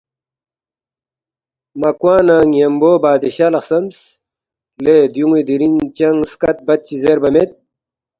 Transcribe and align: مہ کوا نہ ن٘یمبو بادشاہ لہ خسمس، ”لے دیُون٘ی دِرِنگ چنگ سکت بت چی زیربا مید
مہ 1.79 1.89
کوا 1.99 2.15
نہ 2.27 2.37
ن٘یمبو 2.49 2.91
بادشاہ 3.03 3.51
لہ 3.53 3.59
خسمس، 3.63 3.97
”لے 4.83 4.95
دیُون٘ی 5.13 5.41
دِرِنگ 5.47 5.79
چنگ 5.97 6.19
سکت 6.29 6.57
بت 6.67 6.79
چی 6.87 6.95
زیربا 7.03 7.29
مید 7.33 7.51